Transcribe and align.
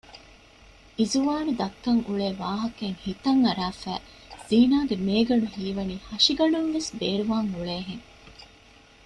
އިޒުވާނު 0.99 1.51
ދައްކަން 1.59 2.01
އުޅޭ 2.07 2.27
ވާހަކައެއް 2.41 3.01
ހިތަން 3.05 3.41
އަރާފައި 3.47 4.01
ޒީނާގެ 4.47 4.95
މޭގަނޑު 5.07 5.47
ހީވަނީ 5.55 5.95
ހަށިގަނޑުންވެސް 6.07 6.91
ބޭރުވާން 6.99 7.49
އުޅޭހެން 7.53 8.05